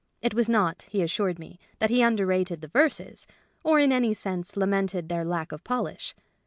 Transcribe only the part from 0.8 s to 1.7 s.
(he assured me)